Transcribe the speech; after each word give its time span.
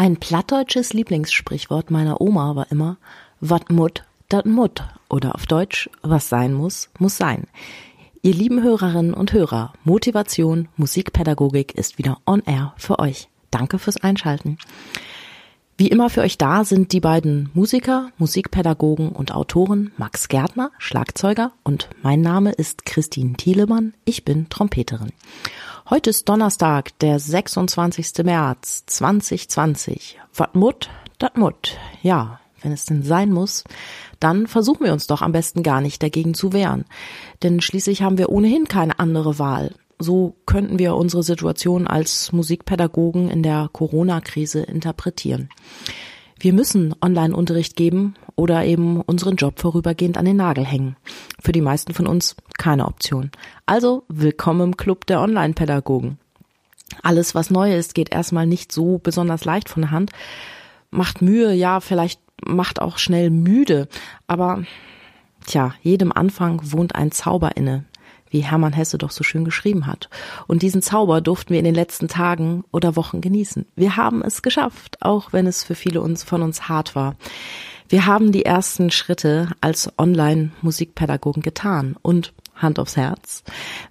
Ein 0.00 0.16
plattdeutsches 0.16 0.94
Lieblingssprichwort 0.94 1.90
meiner 1.90 2.22
Oma 2.22 2.56
war 2.56 2.72
immer, 2.72 2.96
wat 3.40 3.68
mut, 3.68 4.02
dat 4.30 4.46
mut. 4.46 4.82
Oder 5.10 5.34
auf 5.34 5.44
Deutsch, 5.44 5.90
was 6.00 6.30
sein 6.30 6.54
muss, 6.54 6.88
muss 6.98 7.18
sein. 7.18 7.48
Ihr 8.22 8.32
lieben 8.32 8.62
Hörerinnen 8.62 9.12
und 9.12 9.34
Hörer, 9.34 9.74
Motivation, 9.84 10.68
Musikpädagogik 10.78 11.74
ist 11.74 11.98
wieder 11.98 12.16
on 12.24 12.40
air 12.46 12.72
für 12.78 12.98
euch. 12.98 13.28
Danke 13.50 13.78
fürs 13.78 13.98
Einschalten. 13.98 14.56
Wie 15.76 15.88
immer 15.88 16.08
für 16.08 16.22
euch 16.22 16.38
da 16.38 16.64
sind 16.64 16.92
die 16.92 17.00
beiden 17.00 17.50
Musiker, 17.52 18.10
Musikpädagogen 18.16 19.10
und 19.10 19.34
Autoren 19.34 19.92
Max 19.98 20.28
Gärtner, 20.28 20.70
Schlagzeuger 20.78 21.52
und 21.62 21.90
mein 22.00 22.22
Name 22.22 22.52
ist 22.52 22.86
Christine 22.86 23.34
Thielemann, 23.34 23.92
ich 24.06 24.24
bin 24.24 24.48
Trompeterin. 24.48 25.12
Heute 25.90 26.10
ist 26.10 26.28
Donnerstag, 26.28 26.96
der 27.00 27.18
26. 27.18 28.22
März 28.22 28.84
2020. 28.86 30.20
Wat 30.32 30.54
mut, 30.54 30.88
dat 31.18 31.36
mut. 31.36 31.78
Ja, 32.00 32.38
wenn 32.62 32.70
es 32.70 32.84
denn 32.84 33.02
sein 33.02 33.32
muss, 33.32 33.64
dann 34.20 34.46
versuchen 34.46 34.84
wir 34.84 34.92
uns 34.92 35.08
doch 35.08 35.20
am 35.20 35.32
besten 35.32 35.64
gar 35.64 35.80
nicht 35.80 36.00
dagegen 36.00 36.32
zu 36.34 36.52
wehren. 36.52 36.84
Denn 37.42 37.60
schließlich 37.60 38.02
haben 38.02 38.18
wir 38.18 38.28
ohnehin 38.28 38.68
keine 38.68 39.00
andere 39.00 39.40
Wahl. 39.40 39.74
So 39.98 40.36
könnten 40.46 40.78
wir 40.78 40.94
unsere 40.94 41.24
Situation 41.24 41.88
als 41.88 42.30
Musikpädagogen 42.30 43.28
in 43.28 43.42
der 43.42 43.68
Corona-Krise 43.72 44.60
interpretieren. 44.60 45.48
Wir 46.42 46.54
müssen 46.54 46.94
Online-Unterricht 47.02 47.76
geben 47.76 48.14
oder 48.34 48.64
eben 48.64 49.02
unseren 49.02 49.36
Job 49.36 49.60
vorübergehend 49.60 50.16
an 50.16 50.24
den 50.24 50.38
Nagel 50.38 50.64
hängen. 50.64 50.96
Für 51.38 51.52
die 51.52 51.60
meisten 51.60 51.92
von 51.92 52.06
uns 52.06 52.34
keine 52.56 52.86
Option. 52.86 53.30
Also 53.66 54.04
willkommen 54.08 54.70
im 54.70 54.76
Club 54.78 55.04
der 55.04 55.20
Online-Pädagogen. 55.20 56.18
Alles, 57.02 57.34
was 57.34 57.50
neu 57.50 57.76
ist, 57.76 57.94
geht 57.94 58.10
erstmal 58.10 58.46
nicht 58.46 58.72
so 58.72 58.96
besonders 58.96 59.44
leicht 59.44 59.68
von 59.68 59.82
der 59.82 59.90
Hand, 59.90 60.12
macht 60.90 61.20
Mühe, 61.20 61.52
ja, 61.52 61.80
vielleicht 61.80 62.22
macht 62.42 62.80
auch 62.80 62.96
schnell 62.96 63.28
müde, 63.28 63.86
aber 64.26 64.64
tja, 65.44 65.74
jedem 65.82 66.10
Anfang 66.10 66.72
wohnt 66.72 66.94
ein 66.94 67.12
Zauber 67.12 67.58
inne, 67.58 67.84
wie 68.30 68.40
Hermann 68.40 68.72
Hesse 68.72 68.98
doch 68.98 69.10
so 69.10 69.22
schön 69.22 69.44
geschrieben 69.44 69.86
hat. 69.86 70.08
Und 70.46 70.62
diesen 70.62 70.82
Zauber 70.82 71.20
durften 71.20 71.50
wir 71.50 71.58
in 71.58 71.64
den 71.64 71.74
letzten 71.74 72.08
Tagen 72.08 72.64
oder 72.72 72.96
Wochen 72.96 73.20
genießen. 73.20 73.66
Wir 73.76 73.96
haben 73.96 74.22
es 74.22 74.42
geschafft, 74.42 74.98
auch 75.00 75.32
wenn 75.32 75.46
es 75.46 75.64
für 75.64 75.74
viele 75.74 76.00
uns, 76.00 76.22
von 76.22 76.42
uns 76.42 76.68
hart 76.68 76.94
war. 76.94 77.16
Wir 77.88 78.06
haben 78.06 78.30
die 78.30 78.44
ersten 78.44 78.90
Schritte 78.90 79.50
als 79.60 79.92
Online-Musikpädagogen 79.98 81.42
getan 81.42 81.96
und 82.02 82.32
Hand 82.54 82.78
aufs 82.78 82.96
Herz. 82.96 83.42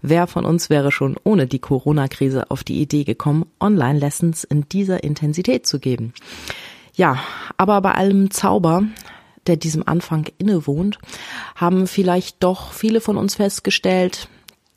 Wer 0.01 0.27
von 0.27 0.45
uns 0.45 0.69
wäre 0.69 0.91
schon 0.91 1.17
ohne 1.23 1.47
die 1.47 1.59
Corona-Krise 1.59 2.49
auf 2.49 2.63
die 2.63 2.81
Idee 2.81 3.03
gekommen, 3.03 3.45
Online-Lessons 3.59 4.43
in 4.45 4.69
dieser 4.69 5.03
Intensität 5.03 5.67
zu 5.67 5.79
geben? 5.79 6.13
Ja, 6.93 7.17
aber 7.57 7.81
bei 7.81 7.93
allem 7.93 8.31
Zauber, 8.31 8.83
der 9.49 9.57
diesem 9.57 9.85
Anfang 9.85 10.27
innewohnt, 10.37 10.99
haben 11.55 11.87
vielleicht 11.87 12.41
doch 12.41 12.71
viele 12.71 13.01
von 13.01 13.17
uns 13.17 13.35
festgestellt, 13.35 14.29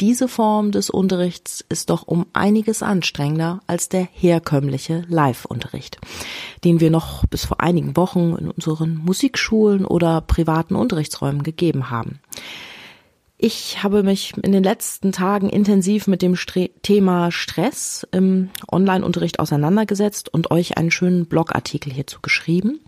diese 0.02 0.26
Form 0.26 0.72
des 0.72 0.90
Unterrichts 0.90 1.64
ist 1.68 1.88
doch 1.88 2.02
um 2.08 2.26
einiges 2.32 2.82
anstrengender 2.82 3.60
als 3.68 3.88
der 3.88 4.08
herkömmliche 4.10 5.04
Live-Unterricht, 5.08 5.98
den 6.64 6.80
wir 6.80 6.90
noch 6.90 7.24
bis 7.26 7.44
vor 7.44 7.60
einigen 7.60 7.96
Wochen 7.96 8.34
in 8.36 8.50
unseren 8.50 8.96
Musikschulen 8.96 9.84
oder 9.84 10.20
privaten 10.20 10.74
Unterrichtsräumen 10.74 11.44
gegeben 11.44 11.90
haben. 11.90 12.18
Ich 13.38 13.84
habe 13.84 14.02
mich 14.02 14.34
in 14.42 14.50
den 14.50 14.64
letzten 14.64 15.12
Tagen 15.12 15.48
intensiv 15.48 16.08
mit 16.08 16.20
dem 16.20 16.34
Stre 16.34 16.70
Thema 16.82 17.30
Stress 17.30 18.04
im 18.10 18.50
Online-Unterricht 18.72 19.38
auseinandergesetzt 19.38 20.32
und 20.34 20.50
euch 20.50 20.78
einen 20.78 20.90
schönen 20.90 21.26
Blogartikel 21.26 21.92
hierzu 21.92 22.18
geschrieben. 22.22 22.80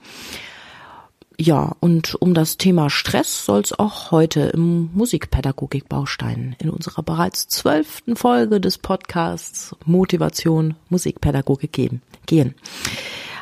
Ja, 1.39 1.75
und 1.81 2.15
um 2.15 2.33
das 2.33 2.59
Thema 2.59 2.91
Stress 2.91 3.45
soll 3.45 3.61
es 3.61 3.77
auch 3.77 4.13
heute 4.13 4.41
im 4.55 4.91
Musikpädagogik-Baustein 4.95 6.55
in 6.61 6.71
unserer 6.71 7.03
bereits 7.03 7.49
zwölften 7.49 8.15
Folge 8.15 8.61
des 8.61 8.79
Podcasts 8.79 9.75
Motivation 9.85 10.77
Musikpädagogik 10.91 11.73
geben, 11.73 12.03
gehen. 12.27 12.55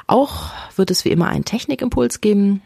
Auch 0.06 0.52
wird 0.76 0.90
es 0.90 1.04
wie 1.04 1.10
immer 1.10 1.28
einen 1.28 1.44
Technikimpuls 1.44 2.22
geben, 2.22 2.62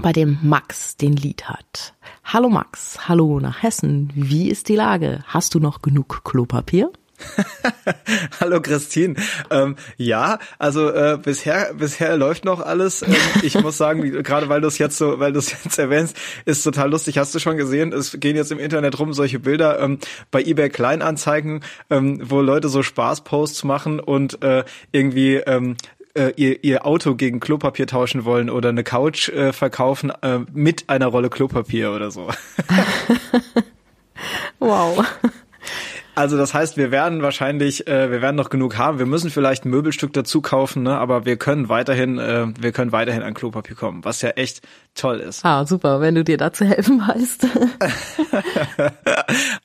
bei 0.00 0.12
dem 0.12 0.38
Max 0.42 0.96
den 0.96 1.16
Lied 1.16 1.48
hat. 1.48 1.94
Hallo 2.24 2.48
Max, 2.48 3.08
hallo 3.08 3.40
nach 3.40 3.62
Hessen. 3.62 4.10
Wie 4.14 4.48
ist 4.48 4.68
die 4.68 4.76
Lage? 4.76 5.22
Hast 5.26 5.54
du 5.54 5.60
noch 5.60 5.82
genug 5.82 6.22
Klopapier? 6.24 6.90
Hallo 8.40 8.60
Christine. 8.60 9.14
Ähm, 9.50 9.76
ja, 9.96 10.38
also 10.58 10.90
äh, 10.90 11.18
bisher 11.22 11.74
bisher 11.74 12.16
läuft 12.16 12.44
noch 12.44 12.60
alles. 12.60 13.02
Ähm, 13.02 13.14
ich 13.42 13.54
muss 13.62 13.76
sagen, 13.76 14.22
gerade 14.22 14.48
weil 14.48 14.60
du 14.60 14.68
es 14.68 14.78
jetzt 14.78 14.98
so, 14.98 15.18
weil 15.18 15.32
du 15.32 15.38
es 15.38 15.50
jetzt 15.50 15.78
erwähnst, 15.78 16.16
ist 16.44 16.62
total 16.62 16.90
lustig. 16.90 17.18
Hast 17.18 17.34
du 17.34 17.38
schon 17.38 17.56
gesehen? 17.56 17.92
Es 17.92 18.18
gehen 18.20 18.36
jetzt 18.36 18.52
im 18.52 18.58
Internet 18.58 18.98
rum 18.98 19.12
solche 19.12 19.38
Bilder 19.38 19.80
ähm, 19.80 19.98
bei 20.30 20.42
eBay 20.42 20.68
Kleinanzeigen, 20.68 21.62
ähm, 21.90 22.20
wo 22.22 22.40
Leute 22.40 22.68
so 22.68 22.82
Spaßposts 22.82 23.64
machen 23.64 24.00
und 24.00 24.42
äh, 24.42 24.64
irgendwie 24.92 25.36
ähm, 25.36 25.76
äh, 26.14 26.32
ihr, 26.36 26.64
ihr 26.64 26.86
Auto 26.86 27.14
gegen 27.14 27.40
Klopapier 27.40 27.86
tauschen 27.86 28.24
wollen 28.24 28.50
oder 28.50 28.70
eine 28.70 28.84
Couch 28.84 29.28
äh, 29.28 29.52
verkaufen 29.52 30.12
äh, 30.22 30.40
mit 30.52 30.88
einer 30.88 31.06
Rolle 31.06 31.30
Klopapier 31.30 31.92
oder 31.92 32.10
so. 32.10 32.30
wow. 34.58 35.04
Also 36.16 36.38
das 36.38 36.54
heißt, 36.54 36.78
wir 36.78 36.90
werden 36.90 37.20
wahrscheinlich, 37.20 37.86
äh, 37.86 38.10
wir 38.10 38.22
werden 38.22 38.36
noch 38.36 38.48
genug 38.48 38.78
haben. 38.78 38.98
Wir 38.98 39.04
müssen 39.04 39.28
vielleicht 39.28 39.66
ein 39.66 39.70
Möbelstück 39.70 40.14
dazu 40.14 40.40
kaufen, 40.40 40.82
ne? 40.82 40.96
aber 40.96 41.26
wir 41.26 41.36
können 41.36 41.68
weiterhin, 41.68 42.18
äh, 42.18 42.46
wir 42.58 42.72
können 42.72 42.90
weiterhin 42.90 43.22
an 43.22 43.34
Klopapier 43.34 43.76
kommen, 43.76 44.02
was 44.02 44.22
ja 44.22 44.30
echt 44.30 44.62
toll 44.94 45.18
ist. 45.18 45.44
Ah, 45.44 45.66
super, 45.66 46.00
wenn 46.00 46.14
du 46.14 46.24
dir 46.24 46.38
dazu 46.38 46.64
helfen 46.64 47.00
weißt. 47.00 47.46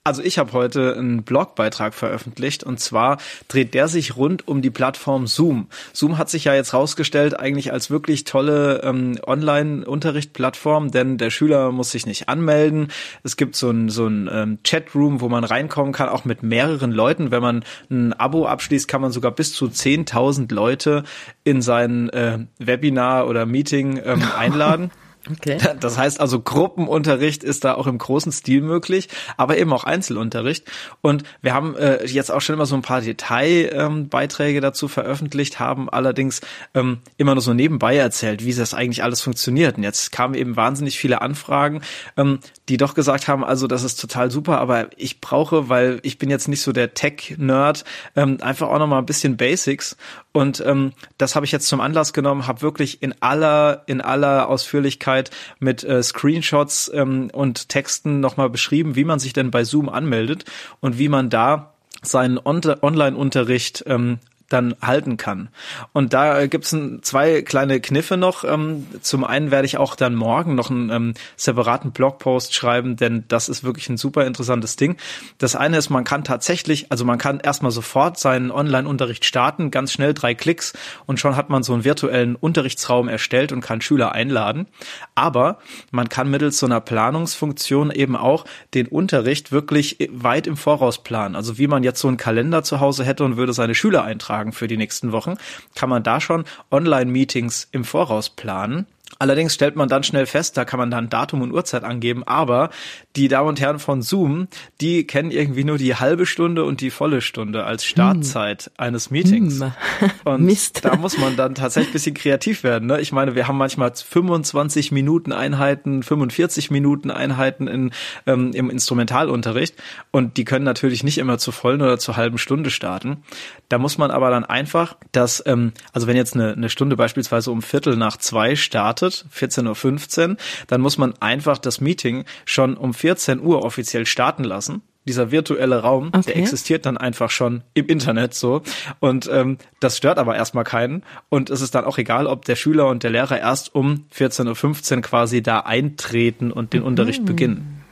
also 0.04 0.22
ich 0.22 0.38
habe 0.38 0.52
heute 0.52 0.94
einen 0.98 1.24
Blogbeitrag 1.24 1.94
veröffentlicht 1.94 2.66
und 2.66 2.82
zwar 2.82 3.18
dreht 3.48 3.74
der 3.74 3.88
sich 3.88 4.18
rund 4.18 4.46
um 4.46 4.62
die 4.62 4.72
Plattform 4.72 5.28
Zoom. 5.28 5.70
Zoom 5.94 6.18
hat 6.18 6.30
sich 6.30 6.44
ja 6.44 6.54
jetzt 6.54 6.74
rausgestellt 6.74 7.40
eigentlich 7.40 7.72
als 7.72 7.90
wirklich 7.90 8.26
tolle 8.26 8.82
ähm, 8.84 9.18
Online-Unterricht-Plattform, 9.26 10.92
denn 10.92 11.18
der 11.18 11.30
Schüler 11.30 11.72
muss 11.72 11.92
sich 11.92 12.06
nicht 12.06 12.28
anmelden. 12.28 12.90
Es 13.24 13.38
gibt 13.38 13.56
so 13.56 13.70
ein, 13.70 13.88
so 13.88 14.06
ein 14.06 14.30
ähm, 14.30 14.60
Chatroom, 14.66 15.22
wo 15.22 15.30
man 15.30 15.46
reinkommen 15.46 15.94
kann, 15.94 16.10
auch 16.10 16.26
mit 16.26 16.41
mehreren 16.41 16.91
Leuten. 16.91 17.31
Wenn 17.31 17.41
man 17.41 17.63
ein 17.90 18.13
Abo 18.13 18.46
abschließt, 18.46 18.88
kann 18.88 19.02
man 19.02 19.12
sogar 19.12 19.31
bis 19.31 19.53
zu 19.53 19.66
10.000 19.66 20.53
Leute 20.53 21.03
in 21.44 21.62
sein 21.62 22.09
äh, 22.09 22.40
Webinar 22.59 23.28
oder 23.28 23.46
Meeting 23.46 24.00
ähm, 24.03 24.24
einladen. 24.38 24.91
Okay. 25.30 25.58
Das 25.80 25.98
heißt 25.98 26.20
also, 26.20 26.40
Gruppenunterricht 26.40 27.44
ist 27.44 27.64
da 27.64 27.76
auch 27.76 27.88
im 27.88 27.98
großen 27.98 28.32
Stil 28.32 28.62
möglich, 28.62 29.08
aber 29.38 29.58
eben 29.58 29.72
auch 29.72 29.84
Einzelunterricht. 29.84 30.66
Und 31.02 31.24
wir 31.42 31.54
haben 31.54 31.76
äh, 31.76 32.06
jetzt 32.06 32.32
auch 32.32 32.42
schon 32.42 32.56
immer 32.56 32.66
so 32.66 32.76
ein 32.76 32.82
paar 32.82 33.02
Detailbeiträge 33.02 34.58
ähm, 34.58 34.62
dazu 34.62 34.88
veröffentlicht, 34.88 35.59
haben 35.59 35.90
allerdings 35.90 36.42
ähm, 36.74 37.00
immer 37.18 37.36
nur 37.36 37.42
so 37.42 37.54
nebenbei 37.54 37.96
erzählt, 37.98 38.44
wie 38.44 38.54
das 38.54 38.74
eigentlich 38.74 39.04
alles 39.04 39.22
funktioniert. 39.22 39.78
Und 39.78 39.84
jetzt 39.84 40.12
kamen 40.12 40.34
eben 40.34 40.56
wahnsinnig 40.56 40.98
viele 40.98 41.22
Anfragen, 41.22 41.82
ähm, 42.18 42.40
die 42.70 42.78
doch 42.78 42.94
gesagt 42.94 43.28
haben, 43.28 43.44
also 43.44 43.68
das 43.68 43.84
ist 43.84 44.00
total 44.00 44.32
super, 44.32 44.59
aber 44.59 44.90
ich 44.98 45.22
brauche, 45.22 45.70
weil 45.70 46.00
ich 46.03 46.18
bin 46.18 46.30
jetzt 46.30 46.48
nicht 46.48 46.62
so 46.62 46.72
der 46.72 46.94
Tech-Nerd, 46.94 47.86
ähm, 48.16 48.38
einfach 48.42 48.70
auch 48.70 48.80
nochmal 48.80 49.00
ein 49.00 49.06
bisschen 49.06 49.38
Basics. 49.38 49.98
Und 50.34 50.64
ähm, 50.66 50.94
das 51.18 51.36
habe 51.36 51.46
ich 51.46 51.52
jetzt 51.52 51.68
zum 51.68 51.81
Anlass 51.81 52.14
genommen, 52.14 52.47
habe 52.47 52.62
wirklich 52.62 53.02
in 53.02 53.14
aller, 53.22 53.84
in 53.88 54.00
aller 54.02 54.47
Ausführlichkeit 54.47 55.30
mit 55.59 55.84
äh, 55.84 56.02
Screenshots 56.02 56.90
ähm, 56.94 57.30
und 57.34 57.69
Texten 57.69 58.19
nochmal 58.19 58.50
beschrieben, 58.50 58.96
wie 58.96 59.03
man 59.03 59.20
sich 59.20 59.34
denn 59.34 59.52
bei 59.52 59.64
Zoom 59.64 59.90
anmeldet 59.90 60.46
und 60.80 60.97
wie 60.97 61.09
man 61.09 61.30
da 61.30 61.74
seinen 62.02 62.40
On 62.44 62.62
Online-Unterricht 62.81 63.84
ähm, 63.88 64.20
dann 64.52 64.76
halten 64.82 65.18
kann. 65.18 65.50
Und 65.94 66.14
da 66.14 66.48
gibt's 66.48 66.72
ein, 66.72 67.04
zwei 67.04 67.42
kleine 67.42 67.80
Kniffe 67.80 68.18
noch. 68.18 68.44
Ähm, 68.44 68.88
zum 69.02 69.24
einen 69.24 69.52
werde 69.52 69.66
ich 69.66 69.78
auch 69.78 69.96
dann 69.96 70.16
morgen 70.16 70.56
noch 70.56 70.70
einen 70.70 70.90
ähm, 70.90 71.14
separaten 71.36 71.92
Blogpost 71.92 72.53
schreiben, 72.53 72.96
denn 72.96 73.26
das 73.28 73.50
ist 73.50 73.64
wirklich 73.64 73.90
ein 73.90 73.98
super 73.98 74.26
interessantes 74.26 74.76
Ding. 74.76 74.98
Das 75.38 75.56
eine 75.56 75.78
ist, 75.78 75.90
man 75.90 76.03
kann 76.03 76.24
tatsächlich, 76.24 76.92
also 76.92 77.06
man 77.06 77.18
kann 77.18 77.40
erstmal 77.40 77.72
sofort 77.72 78.20
seinen 78.20 78.52
Online-Unterricht 78.52 79.26
starten, 79.26 79.72
ganz 79.72 79.92
schnell 79.92 80.14
drei 80.14 80.34
Klicks 80.36 80.74
und 81.06 81.20
schon 81.20 81.36
hat 81.36 81.50
man 81.50 81.64
so 81.64 81.74
einen 81.74 81.84
virtuellen 81.84 82.36
Unterrichtsraum 82.36 83.08
erstellt 83.08 83.52
und 83.52 83.62
kann 83.62 83.82
Schüler 83.82 84.12
einladen. 84.12 84.68
Aber 85.16 85.59
man 85.92 86.09
kann 86.09 86.30
mittels 86.30 86.59
so 86.59 86.66
einer 86.66 86.82
Planungsfunktion 86.82 87.92
eben 87.92 88.16
auch 88.16 88.46
den 88.74 88.88
Unterricht 88.88 89.52
wirklich 89.52 90.09
weit 90.12 90.47
im 90.47 90.58
Voraus 90.58 91.04
planen. 91.04 91.36
Also 91.36 91.58
wie 91.58 91.68
man 91.68 91.84
jetzt 91.84 92.00
so 92.00 92.08
einen 92.08 92.18
Kalender 92.18 92.64
zu 92.64 92.80
Hause 92.80 93.04
hätte 93.04 93.24
und 93.24 93.38
würde 93.38 93.54
seine 93.54 93.76
Schüler 93.76 94.04
eintragen 94.04 94.41
für 94.52 94.67
die 94.67 94.78
nächsten 94.78 95.11
Wochen, 95.11 95.35
kann 95.76 95.90
man 95.90 96.03
da 96.03 96.20
schon 96.20 96.46
Online-Meetings 96.72 97.67
im 97.72 97.84
Voraus 97.84 98.29
planen 98.29 98.88
Allerdings 99.19 99.53
stellt 99.53 99.75
man 99.75 99.90
dann 99.90 100.03
schnell 100.03 100.25
fest, 100.25 100.58
da 100.58 100.66
kann 100.66 100.79
man 100.79 100.91
dann 100.91 101.09
Datum 101.09 101.41
und 101.41 101.53
Uhrzeit 101.53 101.84
angeben, 101.84 102.23
aber 102.23 102.69
die 103.16 103.28
Damen 103.28 103.49
und 103.49 103.59
Herren 103.59 103.79
von 103.79 104.02
Zoom, 104.02 104.47
die 104.79 105.05
kennen 105.05 105.31
irgendwie 105.31 105.63
nur 105.63 105.78
die 105.78 105.96
halbe 105.96 106.25
Stunde 106.25 106.63
und 106.63 106.81
die 106.81 106.90
volle 106.90 107.22
Stunde 107.22 107.66
als 107.66 107.85
Startzeit 107.85 108.66
hm. 108.66 108.72
eines 108.78 109.11
Meetings. 109.11 109.61
Hm. 109.61 109.72
Und 110.23 110.43
Mist. 110.43 110.84
da 110.84 110.96
muss 110.96 111.17
man 111.17 111.35
dann 111.35 111.55
tatsächlich 111.55 111.90
ein 111.90 111.93
bisschen 111.93 112.13
kreativ 112.16 112.63
werden. 112.63 112.87
Ne? 112.87 113.02
Ich 113.02 113.11
meine, 113.11 113.35
wir 113.35 113.47
haben 113.47 113.58
manchmal 113.58 113.91
25 113.93 114.91
Minuten 114.91 115.31
Einheiten, 115.31 116.03
45 116.03 116.72
Minuten 116.72 117.11
Einheiten 117.11 117.67
in, 117.67 117.91
ähm, 118.25 118.52
im 118.53 118.69
Instrumentalunterricht 118.69 119.75
und 120.11 120.37
die 120.37 120.46
können 120.46 120.66
natürlich 120.66 121.03
nicht 121.03 121.17
immer 121.17 121.37
zur 121.37 121.53
vollen 121.53 121.81
oder 121.81 121.99
zur 121.99 122.17
halben 122.17 122.37
Stunde 122.37 122.69
starten. 122.69 123.23
Da 123.69 123.78
muss 123.78 123.97
man 123.97 124.11
aber 124.11 124.29
dann 124.29 124.46
einfach 124.46 124.96
das, 125.11 125.43
ähm, 125.46 125.73
also 125.93 126.08
wenn 126.08 126.17
jetzt 126.17 126.35
eine, 126.35 126.53
eine 126.53 126.69
Stunde 126.69 126.96
beispielsweise 126.96 127.52
um 127.52 127.61
Viertel 127.61 127.97
nach 127.97 128.17
zwei 128.17 128.55
startet, 128.55 129.01
14.15 129.08 130.30
Uhr, 130.30 130.38
dann 130.68 130.82
muss 130.82 130.98
man 130.98 131.14
einfach 131.20 131.58
das 131.58 131.82
Meeting 131.82 132.26
schon 132.46 132.78
um 132.78 132.94
14 132.94 133.42
Uhr 133.42 133.64
offiziell 133.64 134.06
starten 134.06 134.44
lassen 134.44 134.82
dieser 135.06 135.32
virtuelle 135.32 135.82
Raum, 135.82 136.08
okay. 136.09 136.22
der 136.28 136.38
existiert 136.38 136.86
dann 136.86 136.98
einfach 136.98 137.32
schon 137.32 137.64
im 137.74 137.88
Internet 137.88 138.34
so. 138.34 138.62
Und 139.00 139.30
ähm, 139.32 139.58
das 139.80 139.98
stört 139.98 140.20
aber 140.20 140.36
erstmal 140.36 140.64
keinen. 140.64 141.03
Und 141.30 141.50
es 141.50 141.62
ist 141.62 141.74
dann 141.74 141.86
auch 141.86 141.98
egal, 141.98 142.28
ob 142.28 142.46
der 142.46 142.56
Schüler 142.56 142.88
und 142.88 143.03
der 143.03 143.09
Lehrer 143.09 143.40
erst 143.40 143.74
um 143.74 144.06
14.15 144.16 144.98
Uhr 144.98 145.02
quasi 145.02 145.42
da 145.42 145.62
eintreten 145.62 146.52
und 146.52 146.74
den 146.74 146.82
mhm. 146.82 146.88
Unterricht 146.88 147.26
beginnen. 147.26 147.84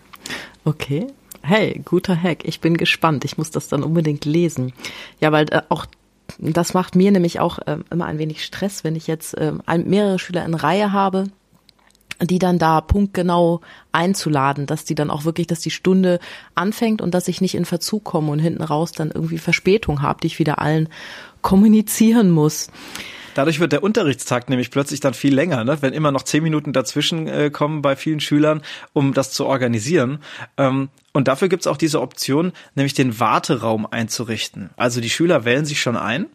Okay. 0.66 1.08
Hey, 1.42 1.82
guter 1.84 2.22
Hack. 2.22 2.44
Ich 2.44 2.60
bin 2.60 2.78
gespannt. 2.78 3.26
Ich 3.26 3.38
muss 3.38 3.50
das 3.50 3.70
dann 3.70 3.82
unbedingt 3.82 4.26
lesen. 4.26 4.74
Ja, 5.20 5.32
weil 5.32 5.48
äh, 5.52 5.62
auch 5.70 5.86
das 6.40 6.74
macht 6.74 6.96
mir 6.96 7.12
nämlich 7.12 7.40
auch 7.40 7.60
äh, 7.60 7.78
immer 7.90 8.06
ein 8.06 8.18
wenig 8.18 8.44
Stress, 8.44 8.84
wenn 8.84 8.96
ich 8.96 9.08
jetzt 9.08 9.34
äh, 9.38 9.54
mehrere 9.78 10.20
Schüler 10.20 10.46
in 10.46 10.54
Reihe 10.54 10.92
habe 10.92 11.26
die 12.22 12.40
dann 12.40 12.60
da 12.60 12.82
punktgenau 12.82 13.62
einzuladen, 13.92 14.66
dass 14.66 14.86
die 14.86 14.96
dann 14.96 15.10
auch 15.10 15.26
wirklich, 15.26 15.48
dass 15.48 15.62
die 15.62 15.72
Stunde 15.72 16.20
anfängt 16.56 17.02
und 17.02 17.14
dass 17.14 17.28
ich 17.28 17.42
nicht 17.42 17.56
in 17.56 17.66
Verzug 17.66 18.04
komme 18.04 18.32
und 18.32 18.40
hinten 18.40 18.64
raus 18.64 18.92
dann 18.92 19.12
irgendwie 19.12 19.38
Verspätung 19.38 20.02
habe, 20.02 20.20
die 20.22 20.28
ich 20.28 20.40
wieder 20.40 20.60
allen 20.60 20.90
kommunizieren 21.42 22.30
muss. 22.32 22.70
Dadurch 23.40 23.62
wird 23.62 23.72
der 23.72 23.84
Unterrichtstag 23.84 24.50
nämlich 24.50 24.70
plötzlich 24.70 25.00
dann 25.00 25.14
viel 25.14 25.34
länger, 25.34 25.64
ne? 25.64 25.78
wenn 25.80 25.94
immer 25.94 26.12
noch 26.12 26.24
zehn 26.24 26.44
Minuten 26.44 26.74
dazwischen 26.74 27.26
äh, 27.30 27.50
kommen 27.50 27.82
bei 27.82 27.96
vielen 27.96 28.20
Schülern, 28.20 28.62
um 28.92 29.14
das 29.14 29.32
zu 29.32 29.46
organisieren. 29.46 30.20
Ähm, 30.58 30.90
und 31.14 31.30
dafür 31.30 31.48
gibt's 31.48 31.66
auch 31.66 31.78
diese 31.78 32.02
Option, 32.02 32.52
nämlich 32.76 32.96
den 32.96 33.18
Warteraum 33.22 33.86
einzurichten. 33.90 34.72
Also 34.76 35.00
die 35.00 35.10
Schüler 35.10 35.46
wählen 35.46 35.64
sich 35.64 35.80
schon 35.80 35.96
ein 35.96 36.26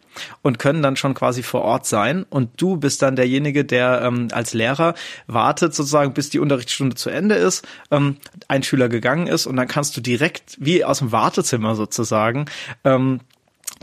und 0.41 0.57
können 0.57 0.81
dann 0.81 0.95
schon 0.95 1.13
quasi 1.13 1.43
vor 1.43 1.61
Ort 1.61 1.85
sein. 1.85 2.25
Und 2.27 2.59
du 2.59 2.77
bist 2.77 3.03
dann 3.03 3.15
derjenige, 3.15 3.65
der 3.65 4.01
ähm, 4.01 4.29
als 4.31 4.55
Lehrer 4.55 4.95
wartet 5.27 5.75
sozusagen, 5.75 6.15
bis 6.15 6.31
die 6.31 6.39
Unterrichtsstunde 6.39 6.95
zu 6.95 7.11
Ende 7.11 7.35
ist, 7.35 7.67
ähm, 7.91 8.17
ein 8.47 8.63
Schüler 8.63 8.89
gegangen 8.89 9.27
ist 9.27 9.45
und 9.45 9.57
dann 9.57 9.67
kannst 9.67 9.95
du 9.95 10.01
direkt 10.01 10.57
wie 10.59 10.83
aus 10.83 10.97
dem 10.97 11.11
Wartezimmer 11.11 11.75
sozusagen 11.75 12.45
ähm, 12.83 13.19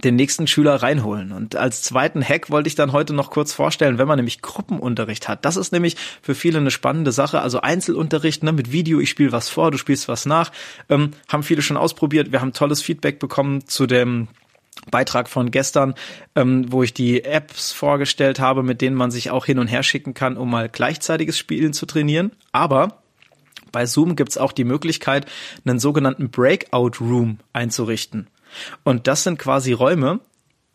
den 0.05 0.17
nächsten 0.17 0.47
Schüler 0.47 0.77
reinholen. 0.77 1.33
Und 1.33 1.57
als 1.57 1.83
zweiten 1.83 2.23
Hack 2.23 2.51
wollte 2.51 2.69
ich 2.69 2.75
dann 2.75 2.93
heute 2.93 3.15
noch 3.15 3.31
kurz 3.31 3.53
vorstellen, 3.53 3.99
wenn 3.99 4.09
man 4.09 4.17
nämlich 4.17 4.43
Gruppenunterricht 4.43 5.29
hat. 5.29 5.45
Das 5.45 5.57
ist 5.57 5.73
nämlich 5.73 5.97
für 6.21 6.35
viele 6.35 6.59
eine 6.59 6.71
spannende 6.71 7.13
Sache. 7.13 7.41
Also 7.41 7.61
Einzelunterricht 7.61 8.43
ne, 8.43 8.53
mit 8.53 8.73
Video, 8.73 9.01
ich 9.01 9.11
spiele 9.11 9.33
was 9.33 9.49
vor, 9.49 9.71
du 9.71 9.79
spielst 9.79 10.09
was 10.09 10.27
nach, 10.27 10.51
ähm, 10.89 11.13
haben 11.29 11.43
viele 11.43 11.63
schon 11.63 11.77
ausprobiert. 11.77 12.33
Wir 12.33 12.41
haben 12.41 12.53
tolles 12.53 12.83
Feedback 12.83 13.19
bekommen 13.19 13.67
zu 13.67 13.87
dem 13.87 14.29
Beitrag 14.91 15.29
von 15.29 15.51
gestern, 15.51 15.95
ähm, 16.35 16.73
wo 16.73 16.83
ich 16.83 16.95
die 16.95 17.25
Apps 17.25 17.73
vorgestellt 17.73 18.41
habe, 18.41 18.63
mit 18.63 18.81
denen 18.81 18.97
man 18.97 19.11
sich 19.11 19.31
auch 19.31 19.47
hin 19.47 19.59
und 19.59 19.69
her 19.69 19.83
schicken 19.83 20.15
kann, 20.15 20.37
um 20.37 20.51
mal 20.51 20.69
gleichzeitiges 20.69 21.39
Spielen 21.39 21.73
zu 21.73 21.87
trainieren. 21.87 22.33
Aber 22.51 23.03
bei 23.71 23.87
Zoom 23.87 24.17
gibt's 24.17 24.39
auch 24.39 24.53
die 24.53 24.65
Möglichkeit, 24.65 25.27
einen 25.65 25.79
sogenannten 25.79 26.31
Breakout 26.31 27.01
Room 27.01 27.39
einzurichten. 27.53 28.27
Und 28.85 29.07
das 29.07 29.25
sind 29.25 29.39
quasi 29.39 29.73
Räume 29.73 30.21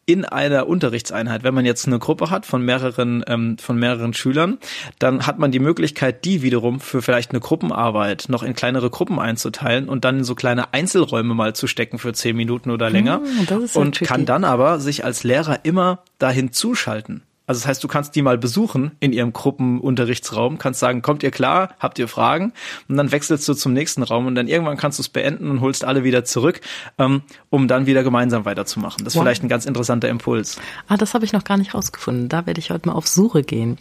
in 0.07 0.23
einer 0.23 0.67
Unterrichtseinheit. 0.67 1.43
Wenn 1.43 1.53
man 1.53 1.65
jetzt 1.65 1.85
eine 1.85 1.99
Gruppe 1.99 2.29
hat 2.29 2.45
von 2.45 2.63
mehreren, 2.63 3.25
ähm, 3.27 3.57
von 3.57 3.77
mehreren 3.77 4.13
Schülern, 4.13 4.57
dann 4.99 5.27
hat 5.27 5.37
man 5.37 5.51
die 5.51 5.59
Möglichkeit, 5.59 6.23
die 6.23 6.41
wiederum 6.41 6.79
für 6.79 7.01
vielleicht 7.01 7.31
eine 7.31 7.41
Gruppenarbeit 7.41 8.27
noch 8.29 8.41
in 8.41 8.53
kleinere 8.53 8.89
Gruppen 8.89 9.19
einzuteilen 9.19 9.89
und 9.89 10.05
dann 10.05 10.19
in 10.19 10.23
so 10.23 10.33
kleine 10.33 10.73
Einzelräume 10.73 11.33
mal 11.33 11.53
zu 11.53 11.67
stecken 11.67 11.99
für 11.99 12.13
zehn 12.13 12.37
Minuten 12.37 12.71
oder 12.71 12.89
länger. 12.89 13.19
Mm, 13.19 13.67
und 13.73 13.99
kann 13.99 14.25
dann 14.25 14.45
aber 14.45 14.79
sich 14.79 15.03
als 15.03 15.25
Lehrer 15.25 15.65
immer 15.65 15.99
dahin 16.19 16.53
zuschalten. 16.53 17.23
Also 17.47 17.61
das 17.61 17.67
heißt, 17.67 17.83
du 17.83 17.87
kannst 17.87 18.15
die 18.15 18.21
mal 18.21 18.37
besuchen 18.37 18.91
in 18.99 19.13
ihrem 19.13 19.31
Gruppenunterrichtsraum, 19.31 20.57
kannst 20.57 20.81
sagen, 20.81 21.01
kommt 21.01 21.23
ihr 21.23 21.31
klar, 21.31 21.75
habt 21.79 21.97
ihr 21.97 22.09
Fragen? 22.09 22.51
Und 22.89 22.97
dann 22.97 23.11
wechselst 23.11 23.47
du 23.47 23.53
zum 23.53 23.71
nächsten 23.71 24.03
Raum 24.03 24.27
und 24.27 24.35
dann 24.35 24.49
irgendwann 24.49 24.75
kannst 24.75 24.99
du 24.99 25.01
es 25.01 25.09
beenden 25.09 25.49
und 25.49 25.61
holst 25.61 25.85
alle 25.85 26.03
wieder 26.03 26.25
zurück, 26.25 26.59
ähm, 26.97 27.21
um 27.49 27.69
dann 27.69 27.85
wieder 27.85 28.03
gemeinsam 28.03 28.43
weiterzumachen. 28.43 29.05
Das 29.05 29.13
ist 29.13 29.17
wow. 29.17 29.23
vielleicht 29.23 29.43
ein 29.43 29.49
ganz 29.49 29.65
interessanter 29.65 30.09
Impuls. 30.09 30.59
Ah, 30.89 30.97
das 30.97 31.13
habe 31.13 31.23
ich 31.23 31.31
noch 31.31 31.45
gar 31.45 31.57
nicht 31.57 31.73
rausgefunden. 31.73 32.27
Da 32.27 32.45
werde 32.45 32.59
ich 32.59 32.69
heute 32.69 32.89
mal 32.89 32.95
auf 32.95 33.07
Suche 33.07 33.43
gehen. 33.43 33.77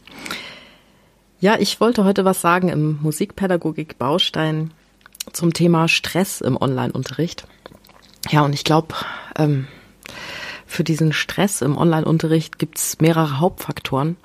Ja, 1.40 1.56
ich 1.58 1.80
wollte 1.80 2.04
heute 2.04 2.24
was 2.24 2.40
sagen 2.40 2.68
im 2.68 2.98
Musikpädagogik-Baustein 3.02 4.70
zum 5.32 5.52
Thema 5.52 5.88
Stress 5.88 6.40
im 6.40 6.56
Online-Unterricht. 6.56 7.46
Ja, 8.30 8.42
und 8.42 8.52
ich 8.52 8.62
glaube, 8.62 8.94
ähm, 9.36 9.66
für 10.66 10.84
diesen 10.84 11.12
Stress 11.12 11.62
im 11.62 11.76
Online-Unterricht 11.78 12.58
gibt 12.58 12.78
es 12.78 13.00
mehrere 13.00 13.40
Hauptfaktoren. 13.40 14.16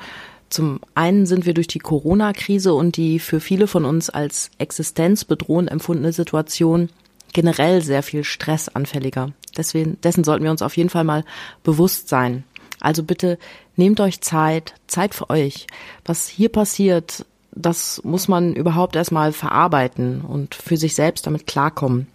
Zum 0.49 0.81
einen 0.95 1.25
sind 1.25 1.45
wir 1.45 1.53
durch 1.53 1.67
die 1.67 1.79
Corona-Krise 1.79 2.73
und 2.73 2.97
die 2.97 3.19
für 3.19 3.39
viele 3.39 3.67
von 3.67 3.85
uns 3.85 4.09
als 4.09 4.51
existenzbedrohend 4.57 5.71
empfundene 5.71 6.11
Situation 6.11 6.89
generell 7.31 7.81
sehr 7.81 8.03
viel 8.03 8.23
stressanfälliger. 8.23 9.31
Deswegen, 9.55 9.99
dessen 10.01 10.23
sollten 10.23 10.43
wir 10.43 10.51
uns 10.51 10.61
auf 10.61 10.75
jeden 10.75 10.89
Fall 10.89 11.05
mal 11.05 11.23
bewusst 11.63 12.09
sein. 12.09 12.43
Also 12.81 13.03
bitte 13.03 13.37
nehmt 13.75 13.99
euch 14.01 14.21
Zeit, 14.21 14.73
Zeit 14.87 15.13
für 15.15 15.29
euch. 15.29 15.67
Was 16.03 16.27
hier 16.27 16.49
passiert, 16.49 17.25
das 17.53 18.01
muss 18.03 18.27
man 18.27 18.53
überhaupt 18.53 18.95
erstmal 18.95 19.33
verarbeiten 19.33 20.21
und 20.21 20.55
für 20.55 20.77
sich 20.77 20.95
selbst 20.95 21.27
damit 21.27 21.47
klarkommen. 21.47 22.07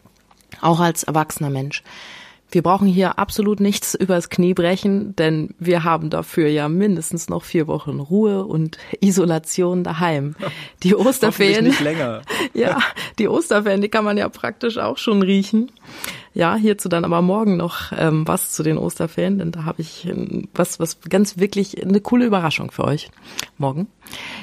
Auch 0.60 0.80
als 0.80 1.04
erwachsener 1.04 1.50
Mensch. 1.50 1.82
Wir 2.50 2.62
brauchen 2.62 2.86
hier 2.86 3.18
absolut 3.18 3.60
nichts 3.60 3.94
übers 3.94 4.30
Knie 4.30 4.54
brechen, 4.54 5.16
denn 5.16 5.54
wir 5.58 5.82
haben 5.84 6.10
dafür 6.10 6.48
ja 6.48 6.68
mindestens 6.68 7.28
noch 7.28 7.42
vier 7.42 7.66
Wochen 7.66 7.98
Ruhe 7.98 8.44
und 8.44 8.78
Isolation 9.00 9.82
daheim. 9.82 10.36
Die 10.82 10.94
Osterferien. 10.96 11.64
nicht 11.64 11.80
länger. 11.80 12.22
ja, 12.54 12.78
die 13.18 13.28
Osterferien, 13.28 13.80
die 13.80 13.88
kann 13.88 14.04
man 14.04 14.16
ja 14.16 14.28
praktisch 14.28 14.78
auch 14.78 14.98
schon 14.98 15.22
riechen. 15.22 15.72
Ja, 16.36 16.54
hierzu 16.54 16.90
dann 16.90 17.06
aber 17.06 17.22
morgen 17.22 17.56
noch 17.56 17.92
ähm, 17.96 18.28
was 18.28 18.52
zu 18.52 18.62
den 18.62 18.76
Osterferien, 18.76 19.38
denn 19.38 19.52
da 19.52 19.64
habe 19.64 19.80
ich 19.80 20.06
ähm, 20.06 20.50
was, 20.54 20.78
was 20.78 21.00
ganz 21.08 21.38
wirklich 21.38 21.82
eine 21.82 22.02
coole 22.02 22.26
Überraschung 22.26 22.70
für 22.70 22.84
euch 22.84 23.10
morgen. 23.56 23.86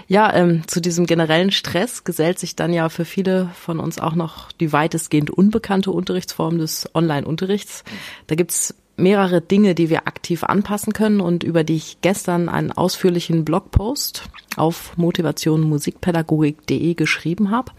Ja, 0.08 0.34
ähm, 0.34 0.68
zu 0.68 0.82
diesem 0.82 1.06
generellen 1.06 1.52
Stress 1.52 2.04
gesellt 2.04 2.40
sich 2.40 2.56
dann 2.56 2.74
ja 2.74 2.90
für 2.90 3.06
viele 3.06 3.52
von 3.54 3.80
uns 3.80 4.00
auch 4.00 4.16
noch 4.16 4.52
die 4.54 4.74
weitestgehend 4.74 5.30
unbekannte 5.30 5.92
Unterrichtsform 5.92 6.58
des 6.58 6.90
Online-Unterrichts. 6.96 7.84
Da 8.26 8.34
gibt's 8.34 8.74
mehrere 8.98 9.42
Dinge, 9.42 9.76
die 9.76 9.92
wir 9.92 10.08
aktiv 10.08 10.44
anpassen 10.44 10.94
können 10.94 11.22
und 11.22 11.44
über 11.44 11.64
die 11.64 11.76
ich 11.76 12.00
gestern 12.02 12.50
einen 12.50 12.72
ausführlichen 12.72 13.46
Blogpost 13.46 14.24
auf 14.56 14.98
motivationmusikpädagogik.de 14.98 16.96
geschrieben 16.96 17.52
habe. 17.52 17.72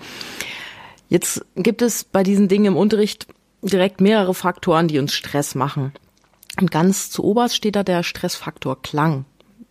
Jetzt 1.08 1.44
gibt 1.56 1.82
es 1.82 2.04
bei 2.04 2.22
diesen 2.22 2.46
Dingen 2.46 2.66
im 2.66 2.76
Unterricht 2.76 3.26
direkt 3.70 4.00
mehrere 4.00 4.34
Faktoren, 4.34 4.88
die 4.88 4.98
uns 4.98 5.12
Stress 5.12 5.54
machen. 5.54 5.92
Und 6.60 6.70
ganz 6.70 7.10
zu 7.10 7.24
oberst 7.24 7.56
steht 7.56 7.76
da 7.76 7.82
der 7.82 8.02
Stressfaktor 8.02 8.80
Klang. 8.82 9.24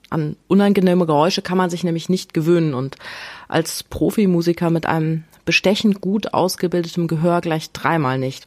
An 0.09 0.35
unangenehme 0.47 1.05
Geräusche 1.05 1.41
kann 1.41 1.57
man 1.57 1.69
sich 1.69 1.83
nämlich 1.83 2.09
nicht 2.09 2.33
gewöhnen 2.33 2.73
und 2.73 2.97
als 3.47 3.83
Profimusiker 3.83 4.69
mit 4.69 4.85
einem 4.85 5.23
bestechend 5.45 6.01
gut 6.01 6.33
ausgebildetem 6.33 7.07
Gehör 7.07 7.41
gleich 7.41 7.71
dreimal 7.71 8.19
nicht. 8.19 8.45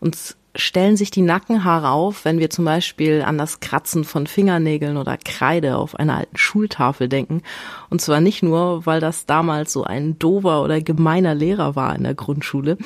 Uns 0.00 0.36
stellen 0.56 0.96
sich 0.96 1.10
die 1.10 1.22
Nackenhaare 1.22 1.90
auf, 1.90 2.24
wenn 2.24 2.38
wir 2.38 2.50
zum 2.50 2.64
Beispiel 2.64 3.22
an 3.22 3.38
das 3.38 3.60
Kratzen 3.60 4.04
von 4.04 4.26
Fingernägeln 4.26 4.96
oder 4.96 5.16
Kreide 5.16 5.76
auf 5.76 5.96
einer 5.96 6.16
alten 6.16 6.36
Schultafel 6.36 7.08
denken. 7.08 7.42
Und 7.90 8.00
zwar 8.00 8.20
nicht 8.20 8.42
nur, 8.42 8.86
weil 8.86 9.00
das 9.00 9.26
damals 9.26 9.72
so 9.72 9.84
ein 9.84 10.18
dover 10.18 10.62
oder 10.62 10.80
gemeiner 10.80 11.34
Lehrer 11.34 11.74
war 11.74 11.94
in 11.96 12.04
der 12.04 12.14
Grundschule, 12.14 12.78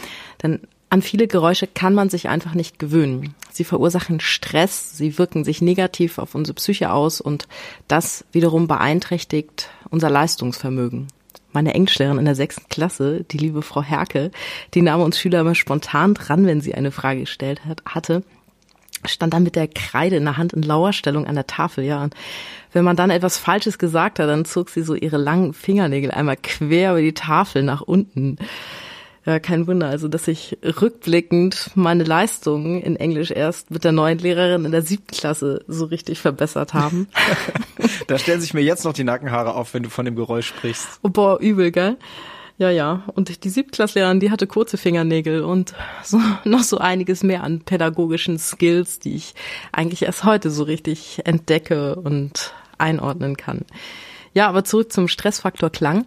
denn 0.43 0.61
an 0.91 1.03
viele 1.03 1.27
Geräusche 1.27 1.67
kann 1.67 1.95
man 1.95 2.09
sich 2.09 2.29
einfach 2.29 2.55
nicht 2.55 2.79
gewöhnen. 2.79 3.35
Sie 3.53 3.65
verursachen 3.65 4.21
Stress, 4.21 4.97
sie 4.97 5.19
wirken 5.19 5.45
sich 5.45 5.61
negativ 5.61 6.19
auf 6.19 6.35
unsere 6.35 6.55
Psyche 6.55 6.93
aus 6.93 7.21
und 7.21 7.47
das 7.89 8.25
wiederum 8.33 8.69
beeinträchtigt 8.69 9.71
unser 9.91 10.11
Leistungsvermögen. 10.11 11.09
Meine 11.53 11.75
Englischlehrerin 11.75 12.19
in 12.19 12.25
der 12.25 12.35
sechsten 12.35 12.69
Klasse, 12.69 13.25
die 13.31 13.39
liebe 13.39 13.63
Frau 13.63 13.83
Herke, 13.83 14.31
die 14.75 14.83
nahm 14.83 15.01
uns 15.01 15.19
Schüler 15.19 15.41
immer 15.41 15.55
spontan 15.55 16.15
dran, 16.15 16.47
wenn 16.47 16.61
sie 16.61 16.75
eine 16.75 16.91
Frage 16.91 17.21
gestellt 17.21 17.65
hat, 17.65 17.83
hatte. 17.85 18.23
stand 19.05 19.33
dann 19.33 19.43
mit 19.43 19.57
der 19.57 19.69
Kreide 19.69 20.17
in 20.17 20.25
der 20.25 20.37
Hand 20.37 20.53
in 20.53 20.63
Lauerstellung 20.63 21.27
an 21.27 21.35
der 21.35 21.47
Tafel, 21.47 21.85
ja. 21.85 22.03
Und 22.03 22.15
wenn 22.73 22.85
man 22.85 22.97
dann 22.97 23.11
etwas 23.11 23.39
Falsches 23.39 23.79
gesagt 23.79 24.19
hat, 24.19 24.29
dann 24.29 24.45
zog 24.45 24.71
sie 24.71 24.83
so 24.83 24.95
ihre 24.95 25.17
langen 25.17 25.53
Fingernägel 25.55 26.11
einmal 26.11 26.37
quer 26.37 26.93
über 26.93 27.01
die 27.01 27.15
Tafel 27.15 27.63
nach 27.63 27.81
unten. 27.81 28.39
Ja, 29.29 29.39
kein 29.41 29.67
Wunder, 29.67 29.89
also 29.89 30.09
dass 30.09 30.27
ich 30.27 30.57
rückblickend 30.63 31.73
meine 31.75 32.03
Leistungen 32.03 32.81
in 32.81 32.97
Englisch 32.97 33.31
erst 33.31 33.71
mit 33.71 33.85
der 33.85 33.93
neuen 33.93 34.17
Lehrerin 34.17 34.65
in 34.65 34.71
der 34.71 34.81
siebten 34.81 35.15
Klasse 35.15 35.67
so 35.69 35.85
richtig 35.85 36.19
verbessert 36.19 36.73
haben. 36.73 37.09
da 38.07 38.19
stellen 38.19 38.41
sich 38.41 38.55
mir 38.55 38.63
jetzt 38.63 38.87
noch 38.87 38.95
die 38.95 39.05
Nackenhaare 39.05 39.55
auf, 39.55 39.75
wenn 39.75 39.83
du 39.83 39.91
von 39.91 40.07
dem 40.07 40.17
Geräusch 40.17 40.47
sprichst. 40.47 41.01
Oh, 41.03 41.11
boah, 41.11 41.39
übel, 41.41 41.73
gell? 41.73 41.99
Ja, 42.57 42.71
ja. 42.71 43.03
Und 43.17 43.45
die 43.45 43.51
Siebtklasslehrerin, 43.51 44.19
die 44.19 44.31
hatte 44.31 44.47
kurze 44.47 44.79
Fingernägel 44.79 45.45
und 45.45 45.75
so, 46.03 46.19
noch 46.45 46.63
so 46.63 46.79
einiges 46.79 47.23
mehr 47.23 47.43
an 47.43 47.61
pädagogischen 47.61 48.39
Skills, 48.39 48.99
die 48.99 49.15
ich 49.15 49.35
eigentlich 49.73 50.05
erst 50.05 50.25
heute 50.25 50.51
so 50.51 50.63
richtig 50.63 51.21
entdecke 51.27 51.97
und 51.97 52.55
einordnen 52.79 53.37
kann. 53.37 53.67
Ja, 54.33 54.49
aber 54.49 54.65
zurück 54.65 54.91
zum 54.91 55.07
Stressfaktor 55.07 55.69
Klang. 55.69 56.07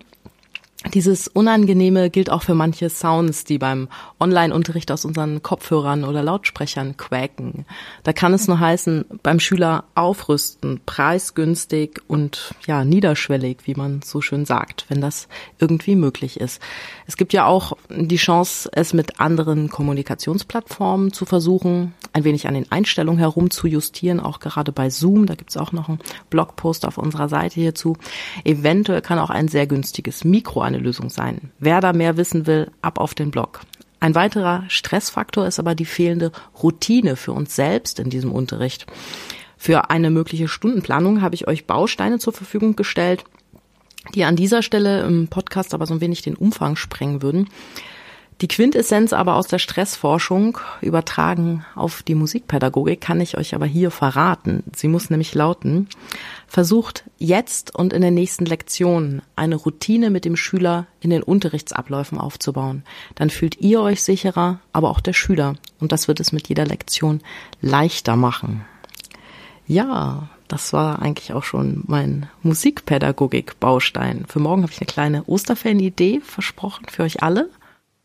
Dieses 0.95 1.27
Unangenehme 1.27 2.09
gilt 2.09 2.31
auch 2.31 2.41
für 2.41 2.55
manche 2.55 2.89
Sounds, 2.89 3.43
die 3.43 3.59
beim 3.59 3.87
Online-Unterricht 4.19 4.91
aus 4.91 5.05
unseren 5.05 5.43
Kopfhörern 5.43 6.03
oder 6.03 6.23
Lautsprechern 6.23 6.97
quäken. 6.97 7.65
Da 8.01 8.13
kann 8.13 8.33
es 8.33 8.47
nur 8.47 8.59
heißen, 8.59 9.05
beim 9.21 9.39
Schüler 9.39 9.83
aufrüsten, 9.93 10.81
preisgünstig 10.87 12.01
und 12.07 12.55
ja, 12.65 12.83
niederschwellig, 12.83 13.59
wie 13.65 13.75
man 13.75 14.01
so 14.01 14.21
schön 14.21 14.45
sagt, 14.45 14.85
wenn 14.89 15.01
das 15.01 15.27
irgendwie 15.59 15.95
möglich 15.95 16.39
ist. 16.39 16.59
Es 17.05 17.15
gibt 17.15 17.31
ja 17.33 17.45
auch 17.45 17.73
die 17.89 18.17
Chance, 18.17 18.67
es 18.73 18.93
mit 18.93 19.19
anderen 19.19 19.69
Kommunikationsplattformen 19.69 21.13
zu 21.13 21.25
versuchen, 21.25 21.93
ein 22.11 22.23
wenig 22.23 22.47
an 22.47 22.55
den 22.55 22.71
Einstellungen 22.71 23.19
herum 23.19 23.51
zu 23.51 23.67
justieren, 23.67 24.19
auch 24.19 24.39
gerade 24.39 24.71
bei 24.71 24.89
Zoom. 24.89 25.27
Da 25.27 25.35
gibt 25.35 25.51
es 25.51 25.57
auch 25.57 25.73
noch 25.73 25.89
einen 25.89 25.99
Blogpost 26.31 26.87
auf 26.87 26.97
unserer 26.97 27.29
Seite 27.29 27.59
hierzu. 27.59 27.97
Eventuell 28.43 29.01
kann 29.01 29.19
auch 29.19 29.29
ein 29.29 29.47
sehr 29.47 29.67
günstiges 29.67 30.23
Mikro 30.23 30.70
eine 30.73 30.83
Lösung 30.83 31.09
sein. 31.09 31.51
Wer 31.59 31.81
da 31.81 31.93
mehr 31.93 32.17
wissen 32.17 32.47
will, 32.47 32.71
ab 32.81 32.99
auf 32.99 33.13
den 33.13 33.31
Blog. 33.31 33.61
Ein 33.99 34.15
weiterer 34.15 34.63
Stressfaktor 34.67 35.45
ist 35.45 35.59
aber 35.59 35.75
die 35.75 35.85
fehlende 35.85 36.31
Routine 36.61 37.15
für 37.15 37.33
uns 37.33 37.55
selbst 37.55 37.99
in 37.99 38.09
diesem 38.09 38.31
Unterricht. 38.31 38.87
Für 39.57 39.91
eine 39.91 40.09
mögliche 40.09 40.47
Stundenplanung 40.47 41.21
habe 41.21 41.35
ich 41.35 41.47
euch 41.47 41.67
Bausteine 41.67 42.17
zur 42.17 42.33
Verfügung 42.33 42.75
gestellt, 42.75 43.23
die 44.15 44.23
an 44.23 44.35
dieser 44.35 44.63
Stelle 44.63 45.01
im 45.03 45.27
Podcast 45.27 45.75
aber 45.75 45.85
so 45.85 45.93
ein 45.93 46.01
wenig 46.01 46.23
den 46.23 46.35
Umfang 46.35 46.75
sprengen 46.75 47.21
würden. 47.21 47.47
Die 48.41 48.47
Quintessenz 48.47 49.13
aber 49.13 49.35
aus 49.35 49.45
der 49.45 49.59
Stressforschung 49.59 50.57
übertragen 50.81 51.63
auf 51.75 52.01
die 52.01 52.15
Musikpädagogik 52.15 52.99
kann 52.99 53.21
ich 53.21 53.37
euch 53.37 53.53
aber 53.53 53.67
hier 53.67 53.91
verraten. 53.91 54.63
Sie 54.75 54.87
muss 54.87 55.11
nämlich 55.11 55.35
lauten, 55.35 55.87
versucht 56.47 57.03
jetzt 57.19 57.75
und 57.75 57.93
in 57.93 58.01
der 58.01 58.09
nächsten 58.09 58.45
Lektion 58.45 59.21
eine 59.35 59.57
Routine 59.57 60.09
mit 60.09 60.25
dem 60.25 60.35
Schüler 60.35 60.87
in 61.01 61.11
den 61.11 61.21
Unterrichtsabläufen 61.21 62.17
aufzubauen. 62.17 62.83
Dann 63.13 63.29
fühlt 63.29 63.61
ihr 63.61 63.79
euch 63.81 64.01
sicherer, 64.01 64.59
aber 64.73 64.89
auch 64.89 65.01
der 65.01 65.13
Schüler. 65.13 65.53
Und 65.79 65.91
das 65.91 66.07
wird 66.07 66.19
es 66.19 66.31
mit 66.31 66.49
jeder 66.49 66.65
Lektion 66.65 67.21
leichter 67.61 68.15
machen. 68.15 68.65
Ja, 69.67 70.29
das 70.47 70.73
war 70.73 70.99
eigentlich 70.99 71.31
auch 71.33 71.43
schon 71.43 71.83
mein 71.85 72.27
Musikpädagogik-Baustein. 72.41 74.25
Für 74.27 74.39
morgen 74.39 74.63
habe 74.63 74.71
ich 74.71 74.81
eine 74.81 74.87
kleine 74.87 75.23
Osterferien-Idee 75.25 76.21
versprochen 76.21 76.87
für 76.89 77.03
euch 77.03 77.21
alle. 77.21 77.47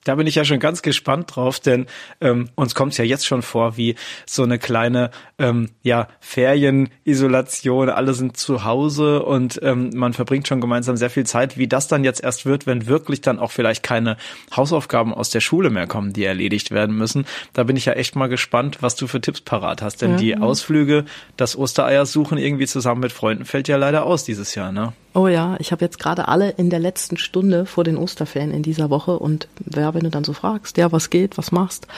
Da 0.06 0.14
bin 0.14 0.28
ich 0.28 0.36
ja 0.36 0.44
schon 0.44 0.60
ganz 0.60 0.82
gespannt 0.82 1.34
drauf, 1.34 1.58
denn 1.58 1.86
ähm, 2.20 2.48
uns 2.54 2.76
kommt 2.76 2.92
es 2.92 2.98
ja 2.98 3.04
jetzt 3.04 3.26
schon 3.26 3.42
vor 3.42 3.76
wie 3.76 3.96
so 4.24 4.44
eine 4.44 4.60
kleine 4.60 5.10
ähm, 5.38 5.70
ja, 5.82 6.06
Ferienisolation. 6.20 7.88
Alle 7.88 8.14
sind 8.14 8.36
zu 8.36 8.64
Hause 8.64 9.24
und 9.24 9.58
ähm, 9.64 9.90
man 9.94 10.12
verbringt 10.12 10.46
schon 10.46 10.60
gemeinsam 10.60 10.96
sehr 10.96 11.10
viel 11.10 11.26
Zeit. 11.26 11.58
Wie 11.58 11.66
das 11.66 11.88
dann 11.88 12.04
jetzt 12.04 12.22
erst 12.22 12.46
wird, 12.46 12.68
wenn 12.68 12.86
wirklich 12.86 13.20
dann 13.20 13.40
auch 13.40 13.50
vielleicht 13.50 13.82
keine 13.82 14.16
Hausaufgaben 14.54 15.12
aus 15.12 15.30
der 15.30 15.40
Schule 15.40 15.70
mehr 15.70 15.88
kommen, 15.88 16.12
die 16.12 16.24
erledigt 16.24 16.70
werden 16.70 16.96
müssen. 16.96 17.26
Da 17.52 17.64
bin 17.64 17.76
ich 17.76 17.86
ja 17.86 17.94
echt 17.94 18.14
mal 18.14 18.28
gespannt, 18.28 18.78
was 18.82 18.94
du 18.94 19.08
für 19.08 19.20
Tipps 19.20 19.40
parat 19.40 19.82
hast. 19.82 20.02
Denn 20.02 20.12
ja. 20.12 20.16
die 20.18 20.36
Ausflüge, 20.36 21.04
das 21.36 21.56
Ostereier 21.56 22.06
suchen 22.06 22.38
irgendwie 22.38 22.68
zusammen 22.68 23.00
mit 23.00 23.12
Freunden 23.12 23.44
fällt 23.44 23.68
ja 23.68 23.76
leider 23.76 24.04
aus 24.04 24.22
dieses 24.22 24.54
Jahr, 24.54 24.70
ne? 24.70 24.92
Oh 25.14 25.28
ja, 25.28 25.56
ich 25.60 25.72
habe 25.72 25.82
jetzt 25.82 25.98
gerade 25.98 26.28
alle 26.28 26.50
in 26.50 26.68
der 26.68 26.78
letzten 26.78 27.16
Stunde 27.16 27.64
vor 27.64 27.84
den 27.84 27.96
Osterferien 27.96 28.50
in 28.50 28.62
dieser 28.62 28.90
Woche 28.90 29.18
und 29.18 29.48
wer, 29.64 29.94
wenn 29.96 30.04
du 30.04 30.10
dann 30.10 30.24
so 30.24 30.32
fragst, 30.32 30.76
ja, 30.76 30.92
was 30.92 31.10
geht, 31.10 31.36
was 31.38 31.50
machst? 31.50 31.88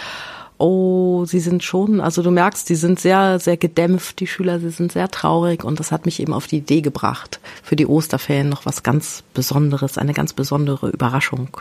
Oh, 0.56 1.24
sie 1.24 1.38
sind 1.38 1.62
schon, 1.62 2.00
also 2.00 2.22
du 2.22 2.32
merkst, 2.32 2.68
die 2.68 2.74
sind 2.74 2.98
sehr, 2.98 3.38
sehr 3.38 3.56
gedämpft, 3.56 4.18
die 4.18 4.26
Schüler, 4.26 4.58
sie 4.58 4.70
sind 4.70 4.90
sehr 4.90 5.08
traurig 5.08 5.62
und 5.62 5.78
das 5.78 5.92
hat 5.92 6.04
mich 6.04 6.18
eben 6.18 6.32
auf 6.32 6.48
die 6.48 6.56
Idee 6.56 6.80
gebracht, 6.80 7.38
für 7.62 7.76
die 7.76 7.86
Osterferien 7.86 8.48
noch 8.48 8.66
was 8.66 8.82
ganz 8.82 9.22
Besonderes, 9.34 9.98
eine 9.98 10.14
ganz 10.14 10.32
besondere 10.32 10.88
Überraschung, 10.88 11.56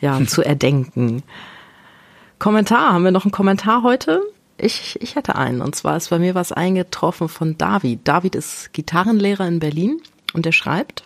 ja, 0.00 0.24
zu 0.26 0.42
erdenken. 0.42 1.24
Kommentar, 2.38 2.92
haben 2.92 3.04
wir 3.04 3.10
noch 3.10 3.24
einen 3.24 3.32
Kommentar 3.32 3.82
heute? 3.82 4.22
Ich, 4.56 4.98
ich 5.00 5.16
hätte 5.16 5.34
einen 5.34 5.60
und 5.60 5.74
zwar 5.74 5.96
ist 5.96 6.10
bei 6.10 6.20
mir 6.20 6.36
was 6.36 6.52
eingetroffen 6.52 7.28
von 7.28 7.58
David. 7.58 8.06
David 8.06 8.36
ist 8.36 8.72
Gitarrenlehrer 8.72 9.46
in 9.48 9.58
Berlin 9.58 10.00
und 10.32 10.46
er 10.46 10.52
schreibt, 10.52 11.04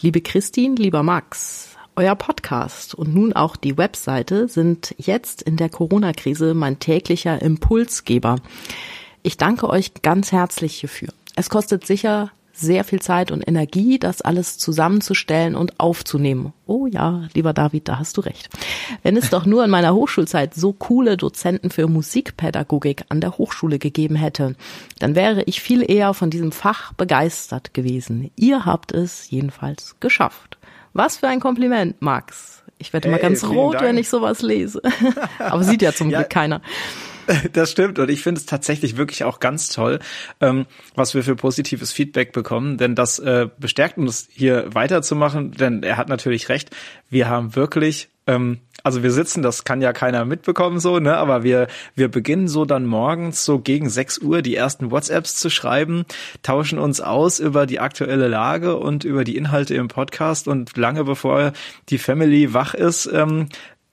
liebe 0.00 0.20
Christine, 0.20 0.76
lieber 0.76 1.02
Max, 1.02 1.76
euer 1.96 2.14
Podcast 2.14 2.94
und 2.94 3.14
nun 3.14 3.32
auch 3.32 3.56
die 3.56 3.76
Webseite 3.76 4.48
sind 4.48 4.94
jetzt 4.98 5.42
in 5.42 5.56
der 5.56 5.68
Corona-Krise 5.68 6.54
mein 6.54 6.78
täglicher 6.78 7.40
Impulsgeber. 7.42 8.36
Ich 9.22 9.36
danke 9.36 9.68
euch 9.68 9.92
ganz 10.02 10.32
herzlich 10.32 10.74
hierfür. 10.74 11.08
Es 11.36 11.50
kostet 11.50 11.86
sicher 11.86 12.30
sehr 12.52 12.84
viel 12.84 13.00
Zeit 13.00 13.30
und 13.30 13.46
Energie, 13.46 13.98
das 13.98 14.20
alles 14.20 14.58
zusammenzustellen 14.58 15.56
und 15.56 15.80
aufzunehmen. 15.80 16.52
Oh 16.66 16.86
ja, 16.86 17.28
lieber 17.34 17.52
David, 17.52 17.88
da 17.88 17.98
hast 17.98 18.16
du 18.16 18.20
recht. 18.20 18.48
Wenn 19.02 19.16
es 19.16 19.30
doch 19.30 19.46
nur 19.46 19.64
in 19.64 19.70
meiner 19.70 19.94
Hochschulzeit 19.94 20.54
so 20.54 20.72
coole 20.72 21.16
Dozenten 21.16 21.70
für 21.70 21.88
Musikpädagogik 21.88 23.04
an 23.08 23.20
der 23.20 23.38
Hochschule 23.38 23.78
gegeben 23.78 24.16
hätte, 24.16 24.54
dann 24.98 25.14
wäre 25.14 25.42
ich 25.44 25.60
viel 25.60 25.88
eher 25.88 26.14
von 26.14 26.30
diesem 26.30 26.52
Fach 26.52 26.92
begeistert 26.92 27.74
gewesen. 27.74 28.30
Ihr 28.36 28.64
habt 28.64 28.92
es 28.92 29.30
jedenfalls 29.30 29.96
geschafft. 30.00 30.58
Was 30.92 31.16
für 31.16 31.28
ein 31.28 31.40
Kompliment, 31.40 32.00
Max. 32.00 32.62
Ich 32.78 32.92
werde 32.92 33.08
hey, 33.08 33.16
mal 33.16 33.22
ganz 33.22 33.44
rot, 33.44 33.74
Dank. 33.74 33.84
wenn 33.84 33.98
ich 33.98 34.08
sowas 34.08 34.42
lese. 34.42 34.82
Aber 35.38 35.62
sieht 35.62 35.82
ja 35.82 35.92
zum 35.92 36.10
ja. 36.10 36.18
Glück 36.18 36.30
keiner. 36.30 36.60
Das 37.52 37.70
stimmt 37.70 38.00
und 38.00 38.10
ich 38.10 38.20
finde 38.20 38.40
es 38.40 38.46
tatsächlich 38.46 38.96
wirklich 38.96 39.22
auch 39.22 39.38
ganz 39.38 39.68
toll, 39.68 40.00
ähm, 40.40 40.66
was 40.96 41.14
wir 41.14 41.22
für 41.22 41.36
positives 41.36 41.92
Feedback 41.92 42.32
bekommen, 42.32 42.78
denn 42.78 42.96
das 42.96 43.20
äh, 43.20 43.48
bestärkt 43.58 43.96
uns 43.96 44.28
hier 44.32 44.74
weiterzumachen, 44.74 45.52
denn 45.52 45.84
er 45.84 45.98
hat 45.98 46.08
natürlich 46.08 46.48
recht, 46.48 46.70
wir 47.10 47.28
haben 47.28 47.54
wirklich 47.54 48.08
ähm, 48.26 48.58
also 48.82 49.02
wir 49.02 49.10
sitzen, 49.10 49.42
das 49.42 49.64
kann 49.64 49.80
ja 49.80 49.92
keiner 49.92 50.24
mitbekommen 50.24 50.80
so, 50.80 50.98
ne, 50.98 51.16
aber 51.16 51.42
wir 51.42 51.68
wir 51.94 52.08
beginnen 52.08 52.48
so 52.48 52.64
dann 52.64 52.86
morgens 52.86 53.44
so 53.44 53.58
gegen 53.58 53.88
6 53.88 54.18
Uhr 54.18 54.42
die 54.42 54.56
ersten 54.56 54.90
WhatsApps 54.90 55.36
zu 55.36 55.50
schreiben, 55.50 56.04
tauschen 56.42 56.78
uns 56.78 57.00
aus 57.00 57.38
über 57.38 57.66
die 57.66 57.80
aktuelle 57.80 58.28
Lage 58.28 58.76
und 58.76 59.04
über 59.04 59.24
die 59.24 59.36
Inhalte 59.36 59.74
im 59.74 59.88
Podcast 59.88 60.48
und 60.48 60.76
lange 60.76 61.04
bevor 61.04 61.52
die 61.88 61.98
Family 61.98 62.54
wach 62.54 62.74
ist, 62.74 63.06
ähm, 63.12 63.48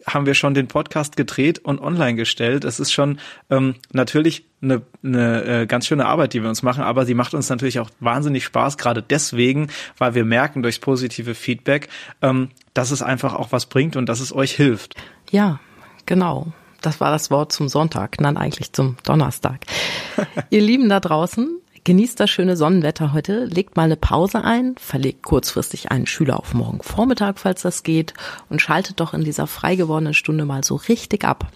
haben 0.06 0.25
wir 0.25 0.34
schon 0.34 0.53
den 0.53 0.68
Podcast 0.68 1.15
gedreht 1.15 1.60
und 1.60 1.79
online 1.79 2.15
gestellt. 2.15 2.63
Es 2.63 2.79
ist 2.79 2.91
schon 2.91 3.20
ähm, 3.50 3.75
natürlich 3.91 4.46
eine, 4.62 4.82
eine 5.03 5.44
äh, 5.44 5.65
ganz 5.65 5.88
schöne 5.88 6.06
Arbeit, 6.06 6.34
die 6.34 6.41
wir 6.41 6.50
uns 6.50 6.63
machen, 6.63 6.84
aber 6.84 7.06
sie 7.06 7.13
macht 7.13 7.34
uns 7.34 7.50
natürlich 7.50 7.79
auch 7.79 7.89
wahnsinnig 8.00 8.46
Spaß, 8.46 8.77
gerade 8.77 9.01
deswegen, 9.01 9.68
weil 9.98 10.15
wir 10.15 10.25
merken 10.25 10.63
durchs 10.63 10.79
positive 10.79 11.36
Feedback, 11.36 11.89
ähm, 12.22 12.50
dass 12.74 12.91
es 12.91 13.01
einfach 13.01 13.34
auch 13.34 13.51
was 13.51 13.65
bringt 13.65 13.96
und 13.96 14.08
dass 14.08 14.20
es 14.20 14.34
euch 14.34 14.51
hilft. 14.53 14.96
Ja, 15.32 15.60
genau. 16.06 16.53
Das 16.82 17.01
war 17.01 17.12
das 17.12 17.29
Wort 17.29 17.51
zum 17.51 17.68
Sonntag, 17.68 18.18
dann 18.20 18.38
eigentlich 18.38 18.72
zum 18.72 18.96
Donnerstag. 19.03 19.60
Ihr 20.50 20.62
Lieben 20.62 20.88
da 20.88 21.01
draußen, 21.01 21.59
Genießt 21.83 22.19
das 22.19 22.29
schöne 22.29 22.57
Sonnenwetter 22.57 23.13
heute, 23.13 23.45
legt 23.45 23.75
mal 23.75 23.83
eine 23.83 23.95
Pause 23.95 24.43
ein, 24.43 24.75
verlegt 24.77 25.24
kurzfristig 25.24 25.91
einen 25.91 26.07
Schüler 26.07 26.39
auf 26.39 26.53
morgen 26.53 26.81
Vormittag, 26.83 27.39
falls 27.39 27.62
das 27.62 27.83
geht, 27.83 28.13
und 28.50 28.62
schaltet 28.62 29.00
doch 29.00 29.13
in 29.13 29.24
dieser 29.24 29.48
frei 29.48 29.75
gewordenen 29.75 30.13
Stunde 30.13 30.45
mal 30.45 30.63
so 30.63 30.75
richtig 30.75 31.24
ab. 31.24 31.51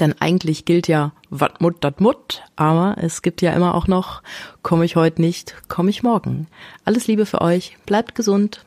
Denn 0.00 0.14
eigentlich 0.18 0.64
gilt 0.64 0.88
ja, 0.88 1.12
wat 1.30 1.60
mut, 1.60 1.76
dat 1.80 2.00
mut, 2.00 2.42
aber 2.56 2.96
es 2.98 3.22
gibt 3.22 3.42
ja 3.42 3.52
immer 3.52 3.74
auch 3.74 3.86
noch, 3.86 4.22
komme 4.62 4.84
ich 4.84 4.96
heute 4.96 5.20
nicht, 5.20 5.54
komme 5.68 5.90
ich 5.90 6.02
morgen. 6.02 6.46
Alles 6.84 7.06
Liebe 7.06 7.26
für 7.26 7.42
euch, 7.42 7.76
bleibt 7.86 8.14
gesund. 8.14 8.64